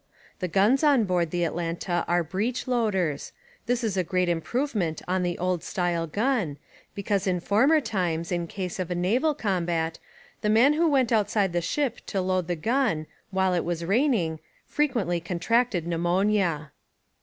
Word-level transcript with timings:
The 0.39 0.47
guns 0.47 0.83
on 0.83 1.03
board 1.03 1.29
the 1.29 1.43
Atlanta 1.43 2.03
are 2.07 2.23
breech 2.23 2.67
loaders; 2.67 3.33
this 3.67 3.83
is 3.83 3.95
a 3.97 4.03
great 4.03 4.29
improvement 4.29 4.99
on 5.07 5.21
the 5.21 5.37
old 5.37 5.61
style 5.63 6.07
gun, 6.07 6.57
because 6.95 7.27
in 7.27 7.39
former 7.39 7.79
times 7.79 8.31
in 8.31 8.47
case 8.47 8.79
of 8.79 8.89
a 8.89 8.95
naval 8.95 9.35
combat, 9.35 9.99
the 10.41 10.49
man 10.49 10.73
who 10.73 10.89
went 10.89 11.11
outside 11.11 11.53
the 11.53 11.61
ship 11.61 12.03
to 12.07 12.19
load 12.19 12.47
the 12.47 12.55
gun, 12.55 13.05
while 13.29 13.53
it 13.53 13.63
was 13.63 13.85
raining, 13.85 14.39
frequently 14.67 15.19
con 15.19 15.37
tracted 15.37 15.85
pneumonia." 15.85 16.71